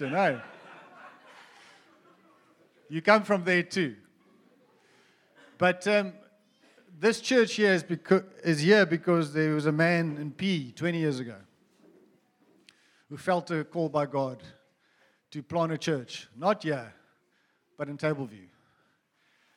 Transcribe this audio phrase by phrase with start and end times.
[0.00, 0.40] No.
[2.88, 3.96] You come from there too.
[5.58, 6.12] But um,
[6.98, 7.84] this church here is,
[8.44, 11.36] is here because there was a man in P 20 years ago
[13.08, 14.42] who felt a call by God
[15.30, 16.92] to plant a church, not here,
[17.76, 18.48] but in Tableview.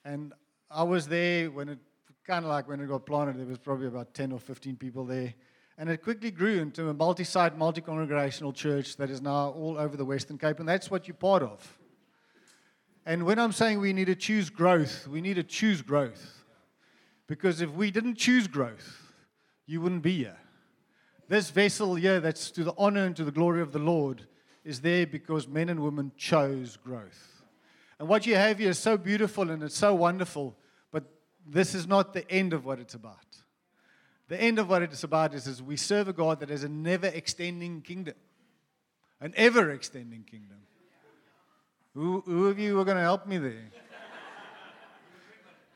[0.05, 0.33] And
[0.69, 1.79] I was there when it,
[2.25, 5.05] kind of like when it got planted, there was probably about 10 or 15 people
[5.05, 5.33] there.
[5.79, 9.77] And it quickly grew into a multi site, multi congregational church that is now all
[9.77, 11.79] over the Western Cape, and that's what you're part of.
[13.05, 16.43] And when I'm saying we need to choose growth, we need to choose growth.
[17.27, 19.13] Because if we didn't choose growth,
[19.67, 20.37] you wouldn't be here.
[21.29, 24.27] This vessel here, that's to the honor and to the glory of the Lord,
[24.65, 27.45] is there because men and women chose growth.
[27.99, 30.57] And what you have here is so beautiful and it's so wonderful,
[30.91, 31.05] but
[31.47, 33.15] this is not the end of what it's about.
[34.29, 36.69] The end of what it's about is, is we serve a God that has a
[36.69, 38.13] never extending kingdom,
[39.19, 40.57] an ever extending kingdom.
[41.95, 43.71] Who, who of you were going to help me there?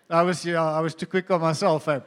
[0.08, 1.88] I was, yeah, I was too quick on myself.
[1.88, 2.02] Eh?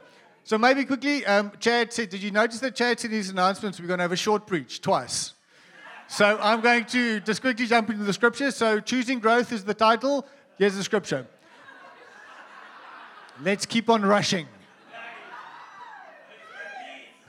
[0.45, 3.81] So maybe quickly, um, Chad said, did you notice that Chad said in his announcements
[3.81, 5.33] we're going to have a short preach twice?
[6.07, 8.51] So I'm going to just quickly jump into the scripture.
[8.51, 10.25] So choosing growth is the title.
[10.57, 11.27] Here's the scripture.
[13.43, 14.47] Let's keep on rushing.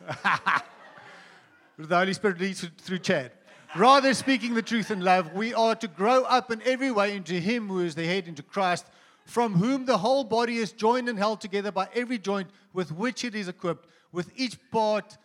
[1.79, 3.33] the Holy Spirit leads through Chad.
[3.77, 7.35] Rather, speaking the truth in love, we are to grow up in every way into
[7.35, 8.87] Him who is the head, into Christ,
[9.27, 13.25] from whom the whole body is joined and held together by every joint with which
[13.25, 15.19] it is equipped, with each part,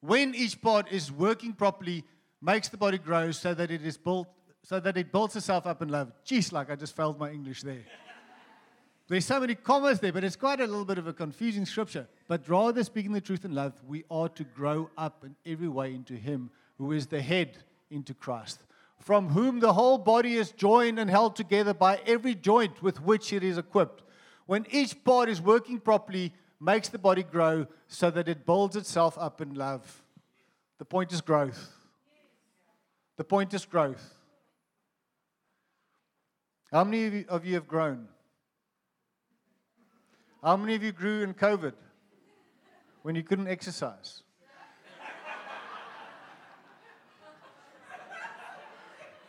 [0.00, 2.04] when each part is working properly,
[2.40, 4.28] makes the body grow so that it is built,
[4.62, 6.12] so that it builds itself up in love.
[6.24, 7.84] Jeez, like I just failed my English there.
[9.08, 12.08] There's so many commas there, but it's quite a little bit of a confusing scripture.
[12.26, 15.94] But rather speaking the truth in love, we are to grow up in every way
[15.94, 17.58] into Him who is the head
[17.90, 18.60] into Christ,
[18.98, 23.32] from whom the whole body is joined and held together by every joint with which
[23.32, 24.02] it is equipped.
[24.46, 29.16] When each part is working properly, makes the body grow so that it builds itself
[29.18, 30.02] up in love.
[30.78, 31.72] The point is growth.
[33.16, 34.14] The point is growth.
[36.72, 38.08] How many of you, have grown?
[40.46, 41.72] How many of you grew in COVID
[43.02, 44.22] when you couldn't exercise?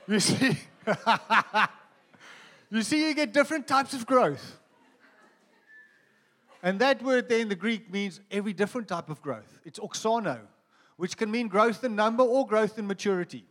[0.10, 0.58] You see,
[2.70, 4.60] you see, you get different types of growth.
[6.62, 9.60] And that word there in the Greek means every different type of growth.
[9.66, 10.40] It's auxano,
[10.98, 13.44] which can mean growth in number or growth in maturity.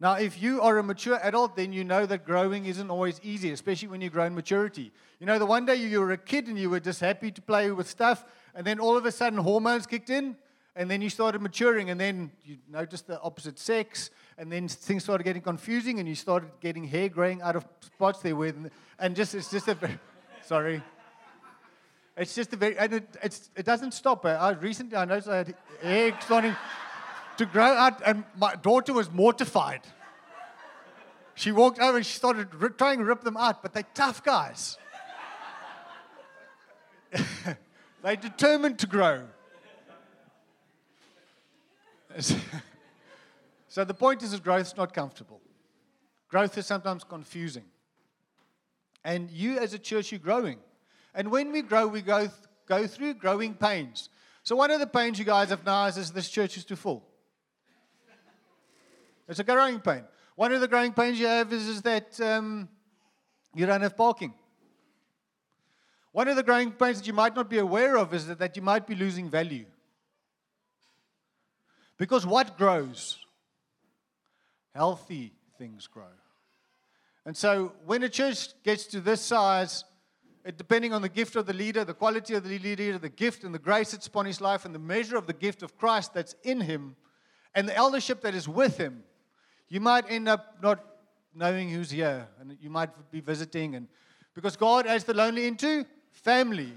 [0.00, 3.52] Now, if you are a mature adult, then you know that growing isn't always easy,
[3.52, 4.92] especially when you grow in maturity.
[5.20, 7.40] You know, the one day you were a kid and you were just happy to
[7.40, 8.24] play with stuff,
[8.54, 10.36] and then all of a sudden hormones kicked in,
[10.76, 15.04] and then you started maturing, and then you noticed the opposite sex, and then things
[15.04, 18.34] started getting confusing, and you started getting hair growing out of spots there
[18.98, 19.98] and just it's just a very,
[20.44, 20.82] sorry,
[22.16, 24.24] it's just a very and it it's, it doesn't stop.
[24.26, 26.56] I recently I noticed I had hair starting
[27.38, 29.80] to grow out, and my daughter was mortified.
[31.34, 34.78] She walked over and she started trying to rip them out, but they're tough guys.
[38.02, 39.24] they're determined to grow.
[43.68, 45.40] so the point is that growth is not comfortable.
[46.28, 47.64] Growth is sometimes confusing.
[49.04, 50.58] And you as a church, you're growing.
[51.14, 52.30] And when we grow, we go, th-
[52.66, 54.08] go through growing pains.
[54.44, 57.04] So one of the pains you guys have now is this church is too full.
[59.28, 60.04] It's a growing pain.
[60.36, 62.68] One of the growing pains you have is, is that um,
[63.54, 64.34] you don't have parking.
[66.12, 68.56] One of the growing pains that you might not be aware of is that, that
[68.56, 69.66] you might be losing value.
[71.96, 73.18] Because what grows?
[74.74, 76.04] Healthy things grow.
[77.24, 79.84] And so when a church gets to this size,
[80.44, 83.44] it, depending on the gift of the leader, the quality of the leader, the gift
[83.44, 86.12] and the grace that's upon his life, and the measure of the gift of Christ
[86.12, 86.96] that's in him,
[87.54, 89.04] and the eldership that is with him,
[89.68, 90.84] you might end up not
[91.34, 93.74] knowing who's here, and you might be visiting.
[93.74, 93.88] And
[94.34, 96.72] because God adds the lonely into family,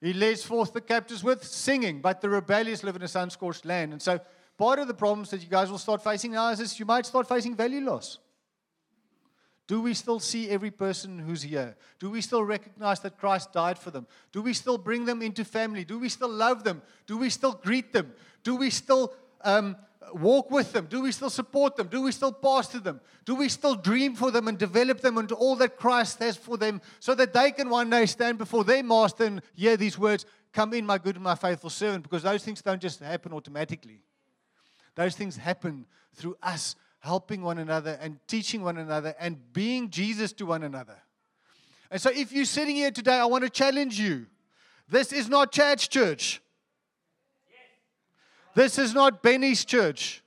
[0.00, 3.64] he lays forth the captives with singing, but the rebellious live in a sun scorched
[3.64, 3.92] land.
[3.92, 4.20] And so,
[4.58, 7.06] part of the problems that you guys will start facing now is this, you might
[7.06, 8.18] start facing value loss.
[9.68, 11.76] Do we still see every person who's here?
[11.98, 14.06] Do we still recognize that Christ died for them?
[14.32, 15.84] Do we still bring them into family?
[15.84, 16.82] Do we still love them?
[17.06, 18.12] Do we still greet them?
[18.42, 19.76] Do we still um,
[20.12, 20.86] walk with them?
[20.86, 21.88] Do we still support them?
[21.88, 23.00] Do we still pastor them?
[23.24, 26.56] Do we still dream for them and develop them into all that Christ has for
[26.56, 30.26] them so that they can one day stand before their master and hear these words,
[30.52, 32.02] Come in, my good and my faithful servant?
[32.02, 34.02] Because those things don't just happen automatically.
[34.94, 40.32] Those things happen through us helping one another and teaching one another and being Jesus
[40.34, 40.96] to one another.
[41.90, 44.26] And so, if you're sitting here today, I want to challenge you.
[44.88, 46.42] This is not church church.
[48.54, 50.22] This is not Benny's church.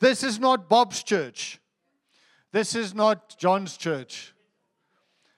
[0.00, 1.60] This is not Bob's church.
[2.52, 4.34] This is not John's church.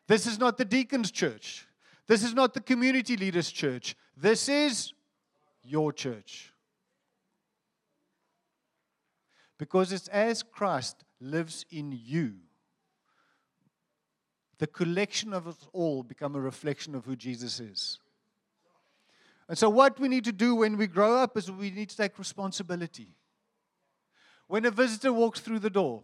[0.07, 1.67] This is not the deacon's church.
[2.07, 3.97] This is not the community leaders' church.
[4.17, 4.93] This is
[5.63, 6.53] your church.
[9.59, 12.35] Because it's as Christ lives in you,
[14.59, 17.99] the collection of us all become a reflection of who Jesus is.
[19.49, 21.97] And so, what we need to do when we grow up is we need to
[21.97, 23.09] take responsibility.
[24.47, 26.03] When a visitor walks through the door,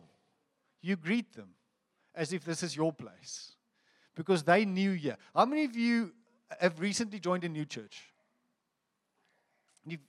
[0.82, 1.50] you greet them
[2.14, 3.52] as if this is your place
[4.14, 5.14] because they knew you.
[5.34, 6.12] How many of you
[6.60, 8.02] have recently joined a new church?
[9.86, 10.00] You've,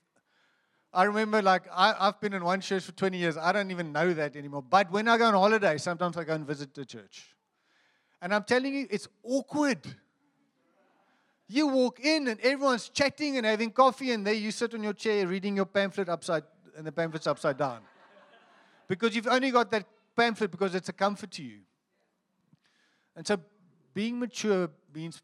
[0.93, 3.37] I remember, like, I, I've been in one church for 20 years.
[3.37, 4.63] I don't even know that anymore.
[4.63, 7.35] But when I go on holiday, sometimes I go and visit the church.
[8.21, 9.79] And I'm telling you, it's awkward.
[11.51, 14.93] You walk in and everyone's chatting and having coffee, and there you sit on your
[14.93, 16.43] chair reading your pamphlet upside,
[16.77, 17.81] and the pamphlet's upside down.
[18.87, 21.59] Because you've only got that pamphlet because it's a comfort to you.
[23.17, 23.35] And so
[23.93, 25.21] being mature means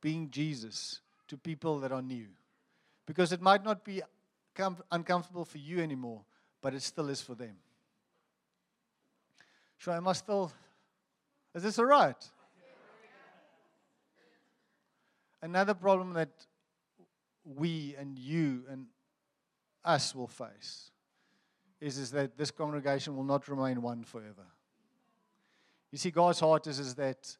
[0.00, 2.28] being Jesus to people that are new.
[3.04, 4.00] Because it might not be
[4.54, 6.22] com- uncomfortable for you anymore,
[6.62, 7.56] but it still is for them.
[9.76, 10.52] Sure, am I still.
[11.52, 12.30] Is this all right?
[15.40, 16.30] Another problem that
[17.44, 18.86] we and you and
[19.84, 20.90] us will face
[21.80, 24.46] is, is that this congregation will not remain one forever.
[25.90, 27.36] You see, God's heart is, is that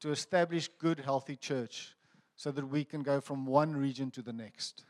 [0.00, 1.96] to establish good, healthy church
[2.36, 4.84] so that we can go from one region to the next.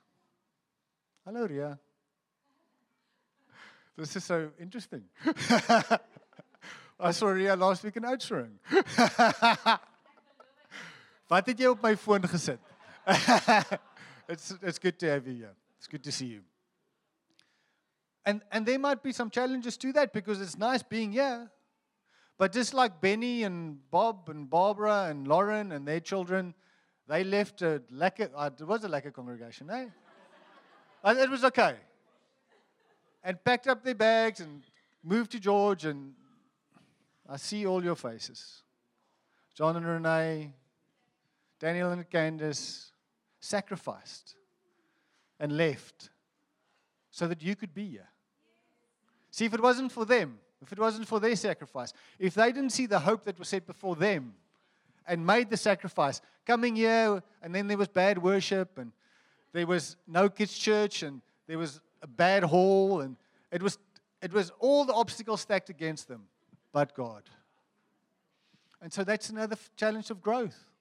[1.25, 1.78] Hello, Ria.
[3.96, 5.04] This is so interesting.
[6.98, 8.50] I saw Ria last week in Oudtshoorn.
[11.34, 12.60] Wat het jy op my foon gesit?
[14.32, 15.54] it's it's good to have you here.
[15.78, 16.42] It's good to see you.
[18.25, 21.50] And and there might be some challenges to that because it's nice being here.
[22.38, 26.54] But just like Benny and Bob and Barbara and Lauren and their children,
[27.08, 29.87] they left a lekker, uh, it was a lekker congregation, eh?
[31.02, 31.76] and it was okay.
[33.25, 34.62] And packed up their bags and
[35.02, 36.14] moved to George, and
[37.28, 38.62] I see all your faces.
[39.54, 40.52] John and Renee,
[41.64, 42.93] Daniel and Candace
[43.40, 44.34] sacrificed
[45.40, 46.11] and left
[47.11, 48.08] so that you could be here.
[49.31, 52.72] See, if it wasn't for them, if it wasn't for their sacrifice, if they didn't
[52.72, 54.34] see the hope that was set before them
[55.06, 58.93] and made the sacrifice, coming here, and then there was bad worship, and
[59.55, 63.16] there was no kids' church, and there was a bad hall, and
[63.50, 63.78] it was,
[64.20, 66.25] it was all the obstacles stacked against them,
[66.75, 67.22] but God.
[68.82, 70.74] And so that's another challenge of growth.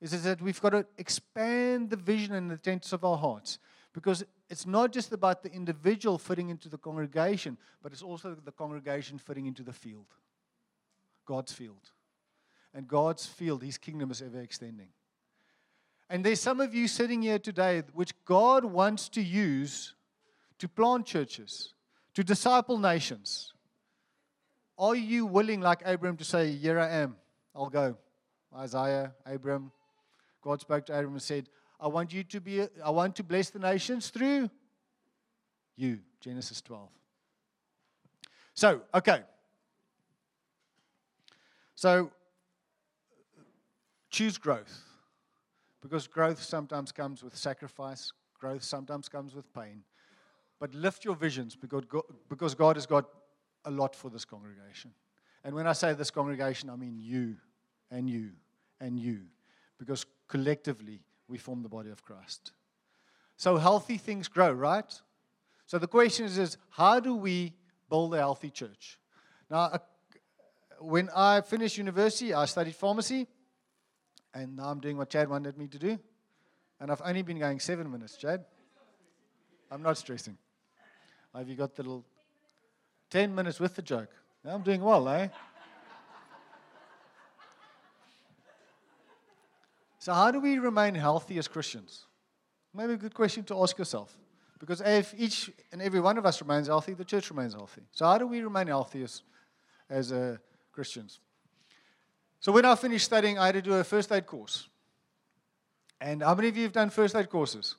[0.00, 3.58] Is, is that we've got to expand the vision and the intents of our hearts.
[3.92, 8.52] Because it's not just about the individual fitting into the congregation, but it's also the
[8.52, 10.06] congregation fitting into the field
[11.26, 11.90] God's field.
[12.72, 14.88] And God's field, His kingdom is ever extending.
[16.08, 19.94] And there's some of you sitting here today which God wants to use
[20.58, 21.74] to plant churches,
[22.14, 23.54] to disciple nations.
[24.78, 27.16] Are you willing, like Abraham, to say, Here I am,
[27.54, 27.96] I'll go?
[28.56, 29.70] Isaiah, Abraham,
[30.42, 33.50] God spoke to Abraham and said, I want you to be, I want to bless
[33.50, 34.50] the nations through
[35.76, 36.00] you.
[36.20, 36.88] Genesis 12.
[38.54, 39.22] So, okay.
[41.74, 42.10] So,
[44.10, 44.82] choose growth.
[45.80, 49.82] Because growth sometimes comes with sacrifice, growth sometimes comes with pain.
[50.58, 53.06] But lift your visions because God has got
[53.64, 54.90] a lot for this congregation.
[55.42, 57.36] And when I say this congregation, I mean you
[57.90, 58.32] and you
[58.78, 59.22] and you.
[59.80, 62.52] Because collectively, we form the body of Christ.
[63.36, 64.92] So healthy things grow, right?
[65.64, 67.54] So the question is, is how do we
[67.88, 68.98] build a healthy church?
[69.50, 69.80] Now,
[70.78, 73.26] when I finished university, I studied pharmacy,
[74.34, 75.98] and now I'm doing what Chad wanted me to do.
[76.78, 78.44] And I've only been going seven minutes, Chad.
[79.70, 80.36] I'm not stressing.
[81.34, 82.04] Have you got the little
[83.10, 84.10] 10 minutes with the joke?
[84.44, 85.28] I'm doing well, eh?
[90.00, 92.06] So, how do we remain healthy as Christians?
[92.74, 94.16] Maybe a good question to ask yourself.
[94.58, 97.82] Because if each and every one of us remains healthy, the church remains healthy.
[97.92, 99.22] So, how do we remain healthy as,
[99.90, 100.38] as uh,
[100.72, 101.20] Christians?
[102.40, 104.68] So, when I finished studying, I had to do a first aid course.
[106.00, 107.76] And how many of you have done first aid courses?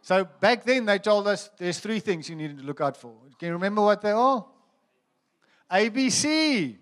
[0.00, 3.14] So, back then, they told us there's three things you needed to look out for.
[3.40, 4.46] Can you remember what they are?
[5.72, 6.78] ABC.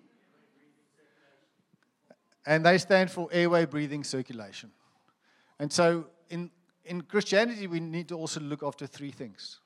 [2.44, 4.70] And they stand for airway breathing circulation.
[5.58, 6.50] And so in,
[6.84, 9.60] in Christianity, we need to also look after three things.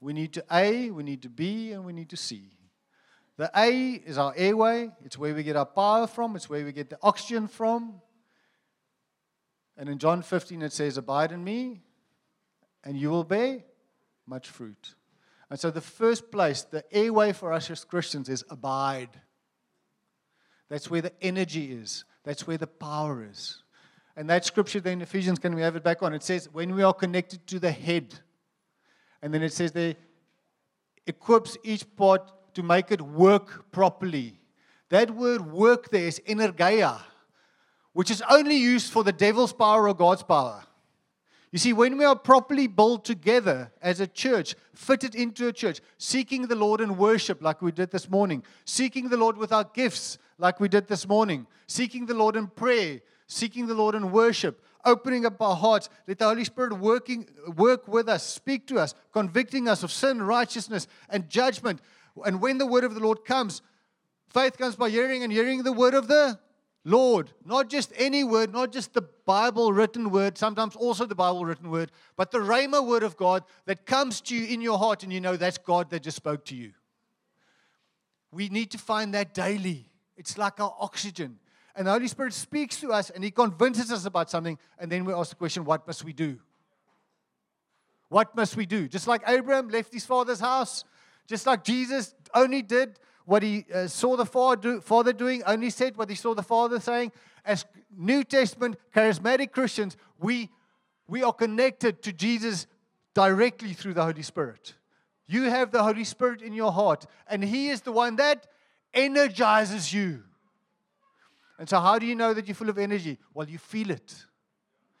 [0.00, 2.50] We need to A, we need to B, and we need to C.
[3.36, 4.90] The A is our airway.
[5.04, 6.36] It's where we get our power from.
[6.36, 8.00] It's where we get the oxygen from.
[9.76, 11.80] And in John 15, it says, Abide in me,
[12.84, 13.64] and you will bear
[14.26, 14.94] much fruit.
[15.50, 19.20] And so, the first place, the airway for us as Christians is abide.
[20.68, 23.62] That's where the energy is, that's where the power is.
[24.16, 26.14] And that scripture then, Ephesians, can we have it back on?
[26.14, 28.14] It says, When we are connected to the head.
[29.20, 29.96] And then it says there,
[31.06, 34.38] equips each part to make it work properly.
[34.90, 37.00] That word work there is energeia,
[37.92, 40.62] which is only used for the devil's power or God's power.
[41.54, 45.80] You see, when we are properly built together as a church, fitted into a church,
[45.98, 49.62] seeking the Lord in worship like we did this morning, seeking the Lord with our
[49.62, 54.10] gifts like we did this morning, seeking the Lord in prayer, seeking the Lord in
[54.10, 58.80] worship, opening up our hearts, let the Holy Spirit working, work with us, speak to
[58.80, 61.80] us, convicting us of sin, righteousness, and judgment.
[62.26, 63.62] And when the word of the Lord comes,
[64.28, 66.36] faith comes by hearing and hearing the word of the
[66.84, 71.46] Lord, not just any word, not just the Bible written word, sometimes also the Bible
[71.46, 75.02] written word, but the Rhema word of God that comes to you in your heart
[75.02, 76.72] and you know that's God that just spoke to you.
[78.30, 79.88] We need to find that daily.
[80.16, 81.38] It's like our oxygen.
[81.74, 85.04] And the Holy Spirit speaks to us and He convinces us about something, and then
[85.06, 86.38] we ask the question, what must we do?
[88.08, 88.86] What must we do?
[88.86, 90.84] Just like Abraham left his father's house,
[91.26, 96.10] just like Jesus only did what he uh, saw the Father doing, only said what
[96.10, 97.12] he saw the Father saying.
[97.44, 97.64] As
[97.96, 100.50] New Testament charismatic Christians, we,
[101.08, 102.66] we are connected to Jesus
[103.14, 104.74] directly through the Holy Spirit.
[105.26, 108.46] You have the Holy Spirit in your heart, and He is the one that
[108.92, 110.22] energizes you.
[111.58, 113.18] And so, how do you know that you're full of energy?
[113.32, 114.14] Well, you feel it,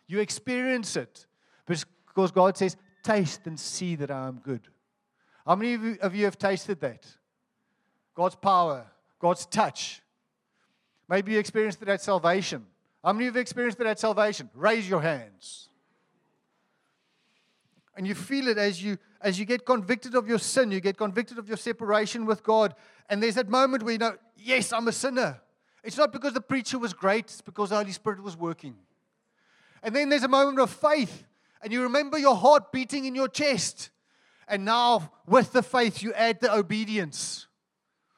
[0.06, 1.26] you experience it.
[1.66, 4.62] Because God says, Taste and see that I am good.
[5.46, 7.06] How many of you, of you have tasted that?
[8.14, 8.86] God's power,
[9.18, 10.02] God's touch.
[11.08, 12.66] Maybe you experienced it at salvation.
[13.02, 14.48] How many of you experienced it at salvation?
[14.54, 15.68] Raise your hands.
[17.96, 20.98] And you feel it as you as you get convicted of your sin, you get
[20.98, 22.74] convicted of your separation with God.
[23.08, 25.40] And there's that moment where you know, yes, I'm a sinner.
[25.82, 28.74] It's not because the preacher was great, it's because the Holy Spirit was working.
[29.82, 31.24] And then there's a moment of faith,
[31.62, 33.90] and you remember your heart beating in your chest.
[34.46, 37.46] And now, with the faith, you add the obedience.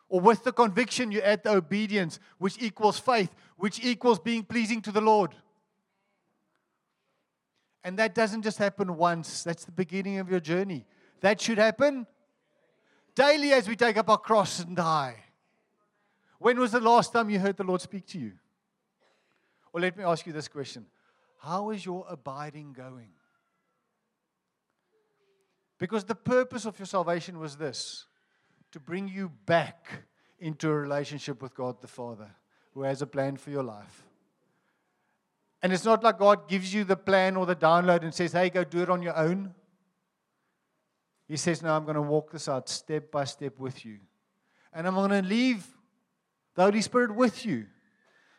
[0.08, 4.80] Or with the conviction, you add the obedience, which equals faith, which equals being pleasing
[4.82, 5.34] to the Lord.
[7.82, 10.86] And that doesn't just happen once, that's the beginning of your journey.
[11.20, 12.06] That should happen
[13.14, 15.24] daily as we take up our cross and die.
[16.38, 18.32] When was the last time you heard the Lord speak to you?
[19.72, 20.86] Or let me ask you this question
[21.38, 23.10] How is your abiding going?
[25.78, 28.06] Because the purpose of your salvation was this
[28.72, 30.04] to bring you back
[30.38, 32.30] into a relationship with God the Father,
[32.74, 34.02] who has a plan for your life.
[35.62, 38.50] And it's not like God gives you the plan or the download and says, hey,
[38.50, 39.54] go do it on your own.
[41.26, 43.98] He says, no, I'm going to walk this out step by step with you.
[44.72, 45.66] And I'm going to leave
[46.54, 47.66] the Holy Spirit with you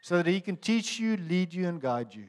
[0.02, 2.28] so that He can teach you, lead you, and guide you.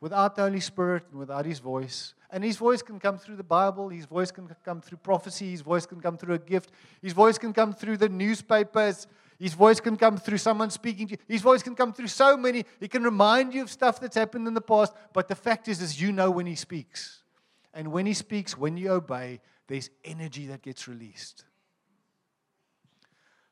[0.00, 3.44] Without the Holy Spirit and without His voice, and his voice can come through the
[3.44, 7.12] Bible, his voice can come through prophecy, his voice can come through a gift, his
[7.12, 9.06] voice can come through the newspapers,
[9.38, 11.18] his voice can come through someone speaking to you.
[11.28, 12.64] His voice can come through so many.
[12.80, 15.80] He can remind you of stuff that's happened in the past, but the fact is
[15.80, 17.22] is you know when he speaks.
[17.72, 21.44] And when he speaks, when you obey, there's energy that gets released.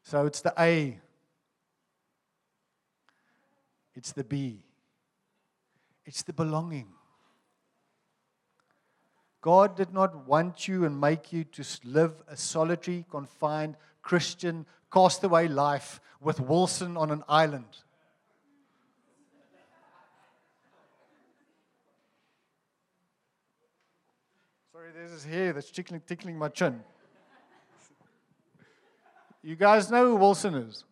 [0.03, 0.99] So it's the A.
[3.95, 4.65] It's the B.
[6.05, 6.89] It's the belonging.
[9.43, 15.49] God did not want you and make you to live a solitary, confined, Christian, castaway
[15.49, 17.67] life with Wilson on an island.
[24.73, 26.81] Sorry, there's this hair that's tickling, tickling my chin.
[29.43, 30.85] You guys know who Wilson is?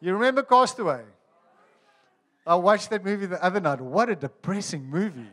[0.00, 1.02] You remember Castaway?
[2.46, 3.82] I watched that movie the other night.
[3.82, 5.28] What a depressing movie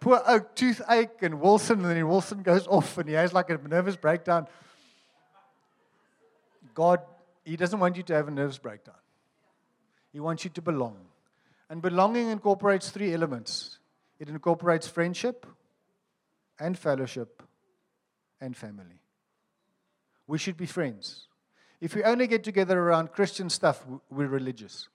[0.00, 3.58] poor oak toothache and Wilson, and then Wilson goes off and he has like a
[3.58, 4.46] nervous breakdown.
[6.74, 7.00] God,
[7.44, 8.94] He doesn't want you to have a nervous breakdown.
[10.12, 10.96] He wants you to belong.
[11.70, 13.78] And belonging incorporates three elements
[14.18, 15.46] it incorporates friendship
[16.58, 17.42] and fellowship
[18.40, 19.00] and family.
[20.26, 21.28] we should be friends.
[21.80, 24.88] If we only get together around Christian stuff, we're religious.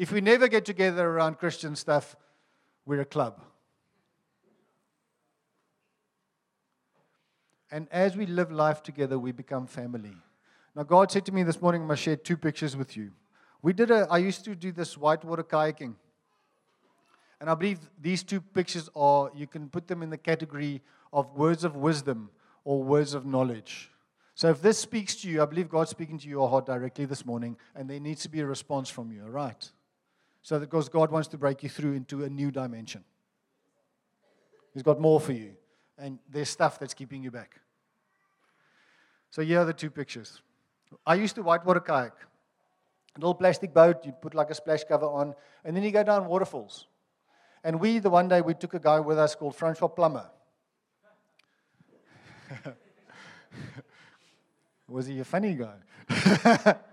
[0.00, 2.16] If we never get together around Christian stuff,
[2.86, 3.42] we're a club.
[7.70, 10.16] And as we live life together, we become family.
[10.74, 13.10] Now, God said to me this morning, I'm going to share two pictures with you.
[13.60, 15.96] We did a, I used to do this whitewater kayaking.
[17.38, 20.80] And I believe these two pictures are, you can put them in the category
[21.12, 22.30] of words of wisdom
[22.64, 23.90] or words of knowledge.
[24.34, 27.26] So if this speaks to you, I believe God's speaking to your heart directly this
[27.26, 29.70] morning, and there needs to be a response from you, all right?
[30.42, 33.04] So that because God wants to break you through into a new dimension.
[34.72, 35.52] He's got more for you,
[35.98, 37.60] and there's stuff that's keeping you back.
[39.30, 40.42] So here are the two pictures.
[41.06, 42.14] I used to whitewater kayak.
[43.16, 46.04] A little plastic boat, you put like a splash cover on, and then you go
[46.04, 46.86] down waterfalls.
[47.64, 50.30] And we, the one day, we took a guy with us called Francois Plummer.
[54.88, 56.74] was he a funny guy?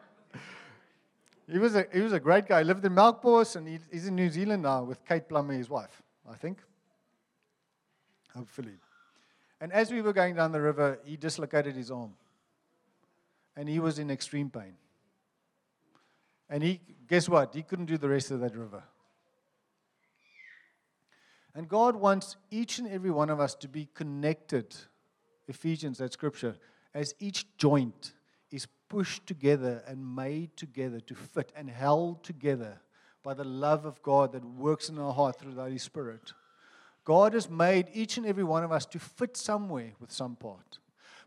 [1.50, 2.60] he, was a, he was a great guy.
[2.60, 5.70] He lived in Melkbos, and he, he's in New Zealand now with Kate Plummer, his
[5.70, 6.60] wife, I think.
[8.36, 8.74] Hopefully.
[9.60, 12.14] And as we were going down the river, he dislocated his arm.
[13.56, 14.74] And he was in extreme pain.
[16.50, 17.56] And he, guess what?
[17.56, 18.84] He couldn't do the rest of that river.
[21.56, 24.76] And God wants each and every one of us to be connected.
[25.48, 26.56] Ephesians, that scripture,
[26.94, 28.14] as each joint
[28.90, 32.80] pushed together and made together to fit and held together
[33.24, 36.34] by the love of God that works in our heart through the Holy Spirit.
[37.04, 40.80] God has made each and every one of us to fit somewhere with some part.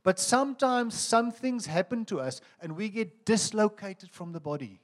[0.02, 4.80] But sometimes some things happen to us and we get dislocated from the body.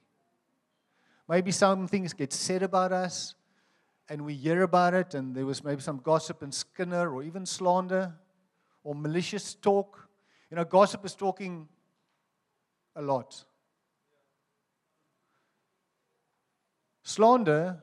[1.27, 3.35] Maybe some things get said about us
[4.09, 7.45] and we hear about it, and there was maybe some gossip and skinner or even
[7.45, 8.13] slander
[8.83, 10.07] or malicious talk.
[10.49, 11.67] You know, gossip is talking
[12.97, 13.45] a lot.
[17.03, 17.77] Slander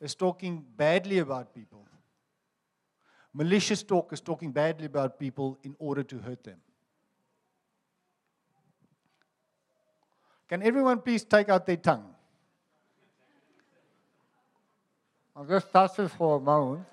[0.00, 1.86] is talking badly about people.
[3.32, 6.58] Malicious talk is talking badly about people in order to hurt them.
[10.48, 12.14] Can everyone please take out their tongue?
[15.34, 16.84] I'll just touch it for a moment.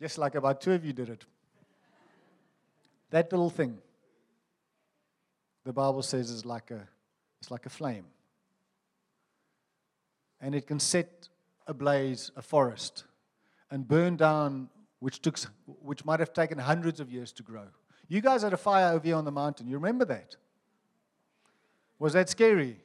[0.00, 1.24] Just like about two of you did it.
[3.14, 3.78] That little thing,
[5.62, 6.88] the Bible says, is like a,
[7.40, 8.06] it's like a flame.
[10.40, 11.28] And it can set
[11.68, 13.04] ablaze a forest
[13.70, 15.38] and burn down, which, took,
[15.80, 17.66] which might have taken hundreds of years to grow.
[18.08, 19.68] You guys had a fire over here on the mountain.
[19.68, 20.34] You remember that?
[22.00, 22.80] Was that scary?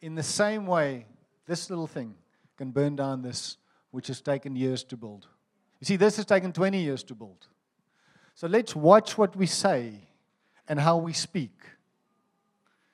[0.00, 1.04] In the same way,
[1.44, 2.14] this little thing
[2.56, 3.58] can burn down this
[3.90, 5.26] which has taken years to build.
[5.78, 7.46] You see, this has taken 20 years to build.
[8.34, 9.92] So let's watch what we say
[10.68, 11.52] and how we speak.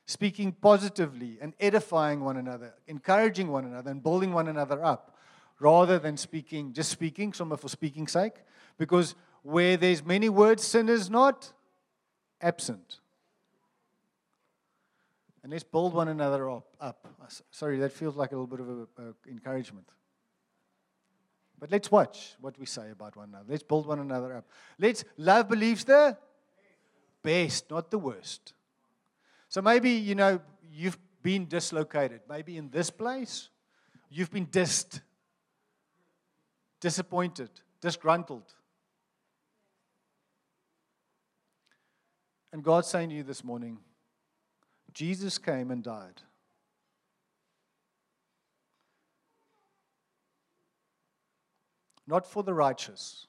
[0.07, 5.16] Speaking positively and edifying one another, encouraging one another, and building one another up,
[5.59, 8.35] rather than speaking, just speaking, some for speaking's sake.
[8.79, 11.53] Because where there's many words, sin is not
[12.40, 13.01] absent.
[15.42, 16.66] And let's build one another up.
[16.81, 17.07] up.
[17.51, 19.88] Sorry, that feels like a little bit of a, a encouragement.
[21.59, 23.47] But let's watch what we say about one another.
[23.49, 24.45] Let's build one another up.
[24.79, 26.16] Let's love believes the
[27.23, 28.53] best, not the worst.
[29.49, 30.40] So maybe, you know,
[30.73, 32.21] you've been dislocated.
[32.29, 33.49] Maybe in this place,
[34.11, 35.01] you've been dissed,
[36.81, 38.55] disappointed, disgruntled.
[42.53, 43.79] And God's saying to you this morning,
[44.92, 46.23] Jesus came and died.
[52.07, 53.27] Not for the righteous,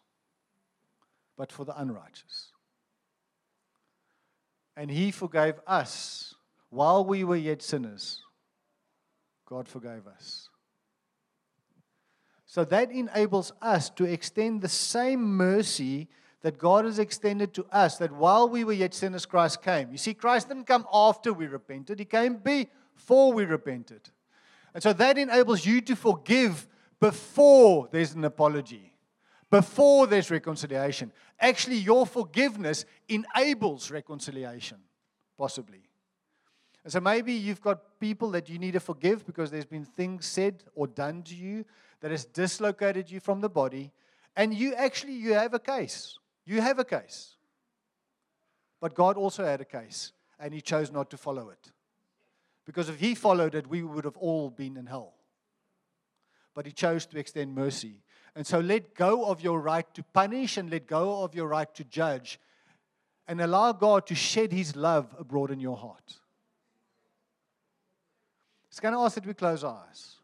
[1.37, 2.51] but for the unrighteous.
[4.75, 6.35] And he forgave us
[6.69, 8.21] while we were yet sinners.
[9.45, 10.49] God forgave us.
[12.45, 16.07] So that enables us to extend the same mercy
[16.41, 19.91] that God has extended to us that while we were yet sinners, Christ came.
[19.91, 24.01] You see, Christ didn't come after we repented, He came before we repented.
[24.73, 26.67] And so that enables you to forgive
[26.99, 28.93] before there's an apology,
[29.49, 31.11] before there's reconciliation.
[31.39, 34.77] Actually, your forgiveness enables reconciliation,
[35.37, 35.83] possibly.
[36.83, 40.25] And so maybe you've got people that you need to forgive because there's been things
[40.25, 41.65] said or done to you
[41.99, 43.91] that has dislocated you from the body,
[44.35, 46.17] and you actually you have a case.
[46.45, 47.35] You have a case.
[48.79, 51.71] But God also had a case, and He chose not to follow it.
[52.65, 55.16] Because if He followed it, we would have all been in hell.
[56.57, 58.01] But He chose to extend mercy.
[58.35, 61.71] And so let go of your right to punish and let go of your right
[61.75, 62.39] to judge
[63.27, 66.15] and allow God to shed his love abroad in your heart.
[68.71, 70.15] It's going to ask that we close our eyes.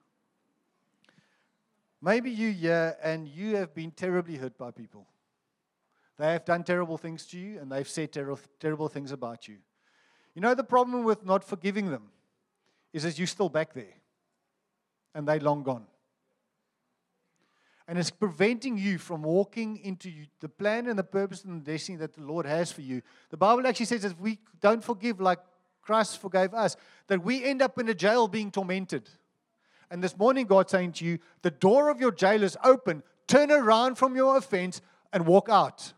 [2.02, 5.06] Maybe you here and you have been terribly hurt by people.
[6.17, 9.58] They have done terrible things to you and they've said ter- terrible things about you.
[10.34, 12.10] You know, the problem with not forgiving them
[12.91, 13.93] is that you're still back there
[15.13, 15.86] and they're long gone.
[17.88, 21.98] And it's preventing you from walking into the plan and the purpose and the destiny
[21.98, 23.02] that the Lord has for you.
[23.30, 25.39] The Bible actually says that if we don't forgive like
[25.82, 29.10] Christ forgave us, that we end up in a jail being tormented.
[29.91, 33.04] And this morning, God's saying to you, the door of your jail is open.
[33.28, 35.93] Turn around from your offense and walk out.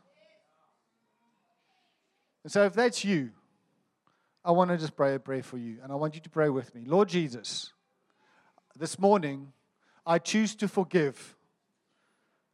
[2.43, 3.31] And so, if that's you,
[4.43, 5.77] I want to just pray a prayer for you.
[5.81, 6.83] And I want you to pray with me.
[6.85, 7.73] Lord Jesus,
[8.77, 9.53] this morning,
[10.05, 11.35] I choose to forgive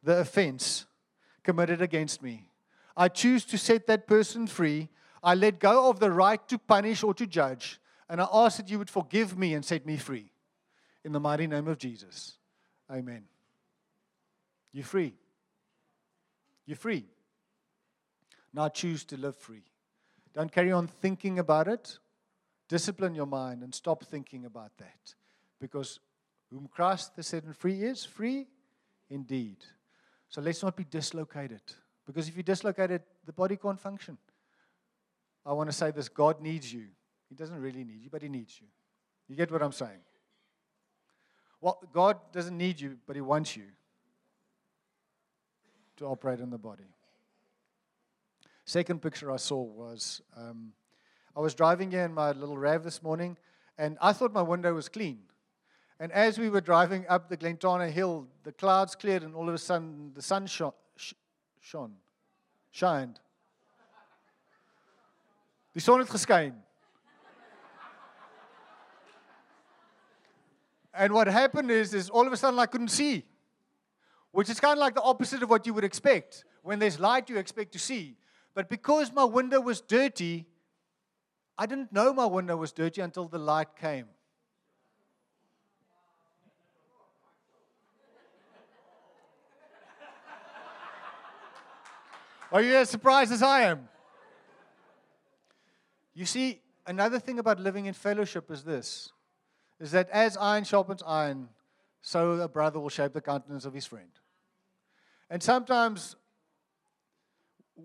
[0.02, 0.86] the offense
[1.42, 2.48] committed against me.
[2.96, 4.88] I choose to set that person free.
[5.22, 7.80] I let go of the right to punish or to judge.
[8.08, 10.30] And I ask that you would forgive me and set me free.
[11.04, 12.34] In the mighty name of Jesus.
[12.90, 13.24] Amen.
[14.72, 15.14] You're free.
[16.66, 17.06] You're free.
[18.52, 19.64] Now choose to live free.
[20.34, 21.98] Don't carry on thinking about it.
[22.68, 25.14] Discipline your mind and stop thinking about that.
[25.60, 26.00] Because
[26.50, 28.46] whom Christ has set free is free
[29.10, 29.56] indeed.
[30.32, 31.60] So let's not be dislocated.
[32.06, 34.16] Because if you're dislocated, the body can't function.
[35.44, 36.86] I want to say this God needs you.
[37.28, 38.66] He doesn't really need you, but He needs you.
[39.28, 40.00] You get what I'm saying?
[41.60, 43.64] Well, God doesn't need you, but He wants you
[45.98, 46.88] to operate in the body.
[48.64, 50.72] Second picture I saw was um,
[51.36, 53.36] I was driving in my little RAV this morning,
[53.76, 55.18] and I thought my window was clean.
[56.02, 59.54] And as we were driving up the Glentana Hill, the clouds cleared and all of
[59.54, 60.72] a sudden the sun shone.
[61.60, 61.92] shone
[62.72, 63.20] shined.
[65.72, 66.54] Die son het geskyn.
[70.92, 73.24] And what happened is, is all of a sudden I couldn't see,
[74.32, 76.44] which is kind of like the opposite of what you would expect.
[76.64, 78.16] When there's light, you expect to see.
[78.54, 80.46] But because my window was dirty,
[81.56, 84.08] I didn't know my window was dirty until the light came.
[92.52, 93.88] Are you as surprised as I am?
[96.14, 99.10] You see, another thing about living in fellowship is this
[99.80, 101.48] is that as iron sharpens iron,
[102.02, 104.10] so a brother will shape the countenance of his friend.
[105.28, 106.14] And sometimes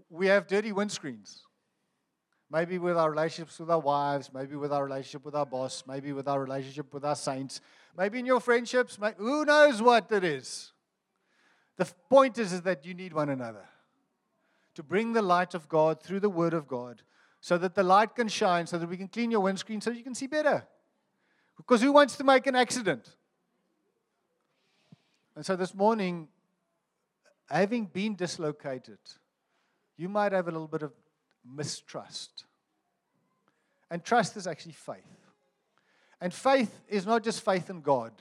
[0.10, 1.40] we have dirty windscreens.
[2.52, 6.14] Maybe with our relationships with our wives, maybe with our relationship with our boss, maybe
[6.14, 7.62] with our relationship with our saints,
[7.98, 10.72] maybe in your friendships, who knows what it is.
[11.78, 13.66] The point is, is that you need one another
[14.78, 17.02] to bring the light of God through the Word of God
[17.42, 20.04] so that the light can shine, so that we can clean your windscreen so you
[20.04, 20.68] can see better.
[21.58, 23.16] Because who wants to make an accident?
[25.36, 26.28] And so this morning,
[27.50, 29.00] having been dislocated,
[29.98, 30.94] you might have a little bit of
[31.44, 32.46] mistrust.
[33.90, 35.26] And trust is actually faith.
[36.22, 38.12] And faith is not just faith in God,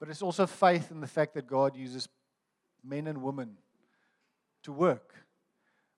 [0.00, 2.08] but it's also faith in the fact that God uses
[2.82, 3.58] men and women
[4.62, 5.25] to work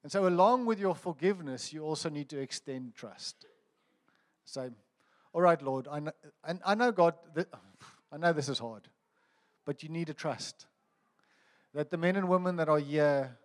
[0.03, 3.47] and so, along with your forgiveness, you also need to extend trust.
[4.45, 4.71] Say,
[5.33, 6.13] all right, Lord, I know,
[6.45, 7.15] and I know God,
[8.13, 8.89] I know this is hard,
[9.65, 10.67] but you need to trust
[11.75, 13.37] that the men and women that are here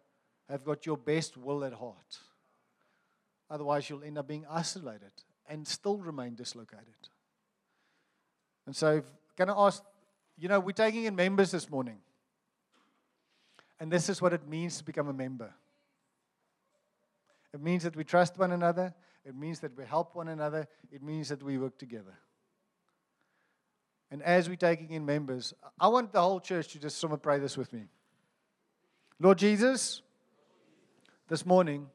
[0.50, 2.20] have got your best will at heart.
[3.50, 5.12] Otherwise, you'll end up being isolated
[5.48, 7.10] and still remain dislocated.
[8.66, 9.04] And so,
[9.36, 9.84] can I ask,
[10.38, 11.98] you know, we're taking in members this morning.
[13.80, 15.54] And this is what it means to become a member.
[17.54, 18.94] It means that we trust one another.
[19.26, 20.68] It means that we help one another.
[20.92, 22.18] It means that we work together.
[24.10, 27.40] And as we're taking in members, I want the whole church to just someone pray
[27.40, 27.86] this with me.
[29.20, 30.02] Lord Jesus,
[31.28, 31.88] this morning,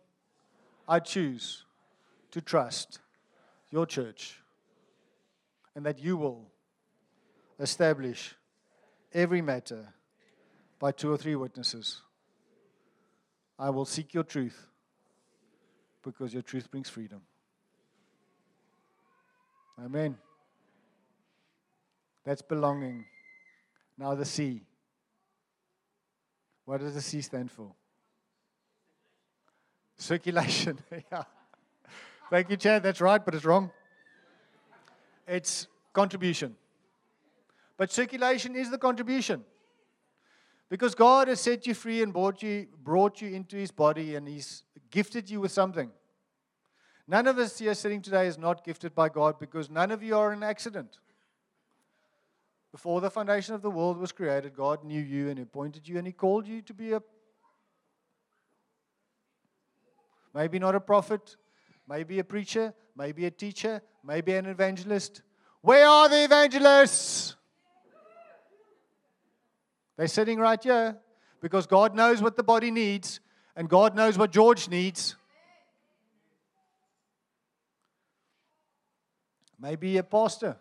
[0.88, 1.64] I choose
[2.30, 3.00] to trust
[3.70, 4.40] your church
[5.74, 6.50] and that you will
[7.60, 8.34] establish
[9.12, 9.94] every matter
[10.78, 12.02] by two or three witnesses.
[13.58, 14.68] I will seek your truth
[16.12, 17.20] because your truth brings freedom.
[19.84, 20.16] Amen.
[22.24, 23.04] That's belonging.
[23.96, 24.62] Now, the C.
[26.64, 27.72] What does the C stand for?
[29.96, 30.78] Circulation.
[31.12, 31.24] yeah.
[32.30, 32.82] Thank you, Chad.
[32.82, 33.70] That's right, but it's wrong.
[35.26, 36.56] It's contribution.
[37.76, 39.44] But circulation is the contribution.
[40.70, 44.28] Because God has set you free and brought you, brought you into his body and
[44.28, 45.90] he's gifted you with something.
[47.10, 50.14] None of us here sitting today is not gifted by God because none of you
[50.14, 50.98] are an accident.
[52.70, 56.06] Before the foundation of the world was created, God knew you and appointed you and
[56.06, 57.02] he called you to be a
[60.34, 61.36] maybe not a prophet,
[61.88, 65.22] maybe a preacher, maybe a teacher, maybe an evangelist.
[65.62, 67.36] Where are the evangelists?
[69.96, 70.98] They're sitting right here
[71.40, 73.20] because God knows what the body needs
[73.56, 75.16] and God knows what George needs.
[79.60, 80.56] Maybe a pastor.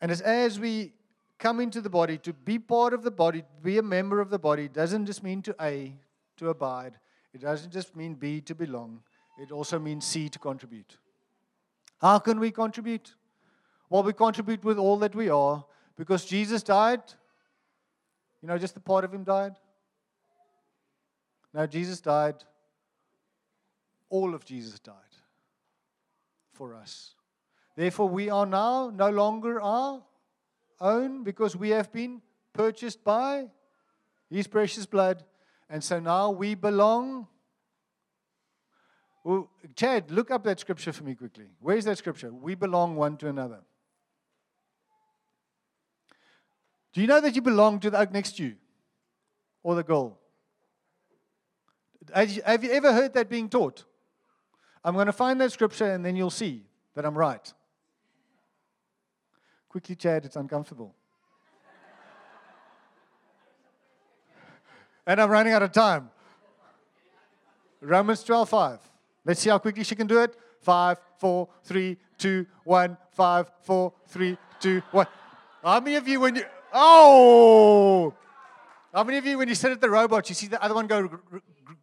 [0.00, 0.92] And as, as we
[1.38, 4.30] come into the body, to be part of the body, to be a member of
[4.30, 5.94] the body, doesn't just mean to A,
[6.36, 6.98] to abide.
[7.32, 9.02] It doesn't just mean B, to belong.
[9.38, 10.98] It also means C, to contribute.
[12.00, 13.14] How can we contribute?
[13.88, 15.64] Well, we contribute with all that we are
[15.96, 17.02] because Jesus died.
[18.42, 19.54] You know, just the part of him died.
[21.54, 22.36] Now, Jesus died.
[24.10, 24.94] All of Jesus died
[26.56, 27.14] for us.
[27.76, 30.02] Therefore, we are now no longer our
[30.80, 33.48] own because we have been purchased by
[34.30, 35.22] his precious blood.
[35.68, 37.28] And so now we belong.
[39.24, 41.46] Well, Chad, look up that scripture for me quickly.
[41.60, 42.32] Where's that scripture?
[42.32, 43.60] We belong one to another.
[46.92, 48.54] Do you know that you belong to the oak next to you
[49.62, 50.18] or the girl?
[52.14, 53.84] Have you ever heard that being taught?
[54.86, 56.62] I'm going to find that scripture and then you'll see
[56.94, 57.52] that I'm right.
[59.68, 60.94] Quickly, Chad, it's uncomfortable.
[65.08, 66.08] and I'm running out of time.
[67.80, 68.78] Romans 12 5.
[69.24, 70.36] Let's see how quickly she can do it.
[70.60, 72.96] Five, four, three, two, one.
[73.10, 75.08] Five, four, three, two, one.
[75.64, 78.14] How many of you, when you, Oh!
[78.94, 80.86] How many of you, when you sit at the robot, you see the other one
[80.86, 81.10] go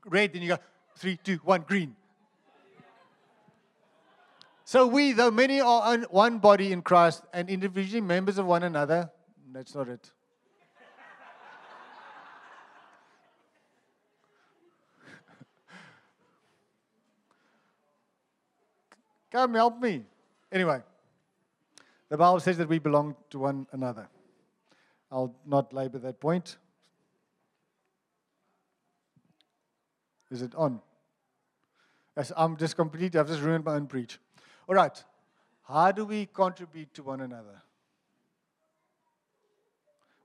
[0.06, 0.58] red, and you go
[0.96, 1.98] three, two, one, green?
[4.74, 9.12] So we, though many are one body in Christ and individually members of one another,
[9.52, 10.10] that's not it.
[19.32, 20.06] Come help me.
[20.52, 20.82] Anyway,
[22.10, 24.08] the Bible says that we belong to one another.
[25.12, 26.58] I'll not labor that point.
[30.32, 30.82] Is it on?
[32.18, 34.18] Yes, I'm just completely, I've just ruined my own preach.
[34.68, 35.04] All right.
[35.64, 37.62] How do we contribute to one another?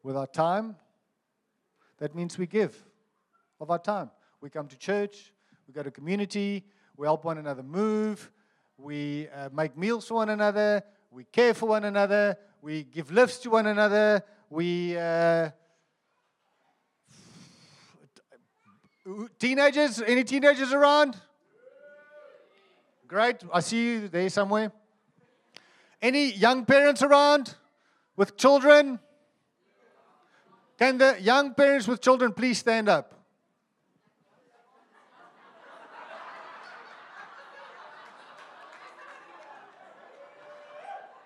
[0.03, 0.77] With our time.
[1.99, 2.77] That means we give
[3.61, 4.11] of our time.
[4.41, 5.33] We come to church,
[5.67, 6.65] we go to community,
[6.97, 8.31] we help one another move,
[8.77, 13.39] we uh, make meals for one another, we care for one another, we give lifts
[13.39, 15.51] to one another, we uh,
[19.41, 21.17] teenagers any teenagers around
[23.09, 24.71] great i see you there somewhere.
[26.01, 27.55] Any young parents around
[28.17, 29.01] with children?
[30.79, 33.15] Can the young parents with children please stand up?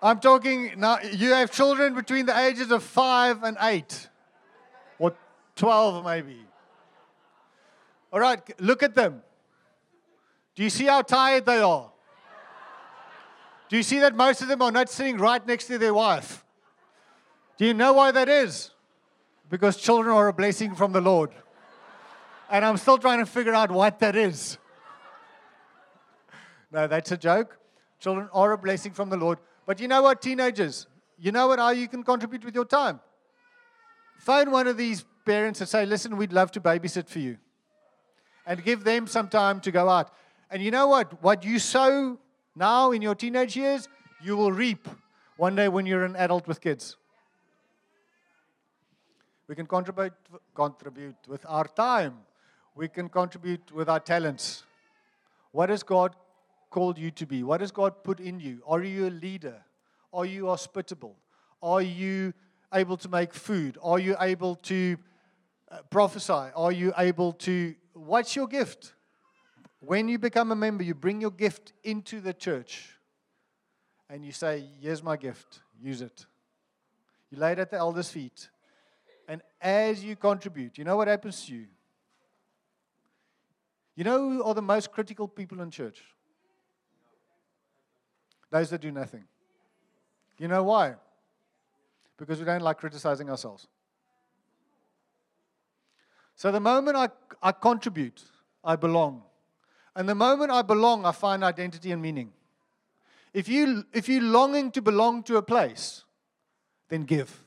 [0.01, 4.09] I'm talking now, you have children between the ages of five and eight,
[4.99, 5.13] or
[5.55, 6.39] 12 maybe.
[8.11, 9.21] All right, look at them.
[10.55, 11.89] Do you see how tired they are?
[13.69, 16.45] Do you see that most of them are not sitting right next to their wife?
[17.57, 18.71] Do you know why that is?
[19.49, 21.31] Because children are a blessing from the Lord.
[22.49, 24.57] And I'm still trying to figure out what that is.
[26.71, 27.57] No, that's a joke.
[27.99, 29.39] Children are a blessing from the Lord.
[29.65, 30.87] But you know what, teenagers?
[31.17, 31.59] You know what?
[31.59, 32.99] How you can contribute with your time?
[34.17, 37.37] Phone one of these parents and say, listen, we'd love to babysit for you.
[38.45, 40.11] And give them some time to go out.
[40.53, 41.23] And you know what?
[41.23, 42.19] What you sow
[42.55, 43.89] now in your teenage years,
[44.21, 44.87] you will reap
[45.35, 46.95] one day when you're an adult with kids.
[49.47, 50.13] We can contribute,
[50.53, 52.19] contribute with our time.
[52.75, 54.61] We can contribute with our talents.
[55.53, 56.15] What has God
[56.69, 57.41] called you to be?
[57.41, 58.61] What has God put in you?
[58.67, 59.59] Are you a leader?
[60.13, 61.15] Are you hospitable?
[61.63, 62.31] Are you
[62.71, 63.79] able to make food?
[63.81, 64.97] Are you able to
[65.71, 66.51] uh, prophesy?
[66.55, 67.73] Are you able to?
[67.93, 68.93] What's your gift?
[69.85, 72.97] When you become a member, you bring your gift into the church
[74.09, 76.25] and you say, Here's my gift, use it.
[77.29, 78.47] You lay it at the elders' feet.
[79.27, 81.65] And as you contribute, you know what happens to you?
[83.95, 86.01] You know who are the most critical people in church?
[88.51, 89.25] Those that do nothing.
[90.37, 90.95] You know why?
[92.17, 93.67] Because we don't like criticizing ourselves.
[96.35, 97.09] So the moment I,
[97.41, 98.23] I contribute,
[98.63, 99.23] I belong.
[99.95, 102.31] And the moment I belong, I find identity and meaning.
[103.33, 106.03] If, you, if you're longing to belong to a place,
[106.89, 107.43] then give.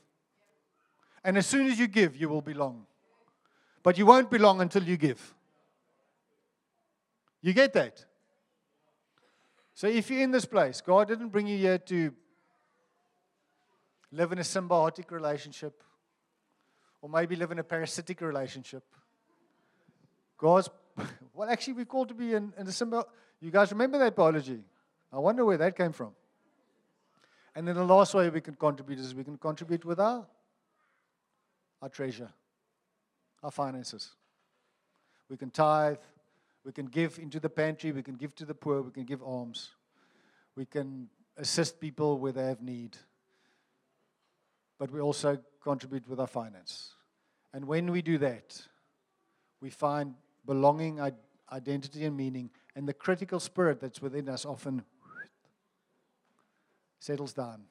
[1.23, 2.85] And as soon as you give, you will belong.
[3.83, 5.33] But you won't belong until you give.
[7.41, 8.05] You get that?
[9.73, 12.13] So if you're in this place, God didn't bring you here to
[14.11, 15.83] live in a symbiotic relationship
[17.01, 18.83] or maybe live in a parasitic relationship.
[20.37, 20.69] God's,
[21.37, 23.05] well, actually, we're called to be in, in a symbiotic.
[23.39, 24.63] You guys remember that biology?
[25.13, 26.13] I wonder where that came from.
[27.55, 30.25] And then the last way we can contribute is we can contribute with our,
[31.79, 32.29] our treasure,
[33.43, 34.15] our finances.
[35.29, 35.97] We can tithe,
[36.65, 39.21] we can give into the pantry, we can give to the poor, we can give
[39.21, 39.69] alms,
[40.55, 42.97] we can assist people where they have need.
[44.79, 46.93] But we also contribute with our finance.
[47.53, 48.59] And when we do that,
[49.61, 50.15] we find
[50.47, 50.99] belonging,
[51.51, 54.83] identity, and meaning, and the critical spirit that's within us often
[56.99, 57.63] settles down.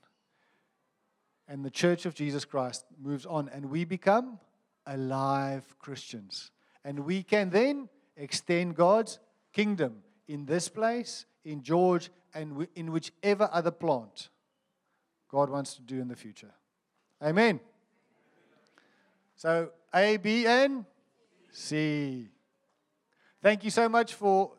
[1.48, 4.38] And the church of Jesus Christ moves on, and we become
[4.86, 6.50] alive Christians.
[6.84, 9.18] And we can then extend God's
[9.52, 14.28] kingdom in this place, in George, and in whichever other plant
[15.28, 16.52] God wants to do in the future.
[17.22, 17.60] Amen.
[19.36, 20.84] So, A, B, and
[21.50, 22.28] C.
[23.46, 24.55] Thank you so much for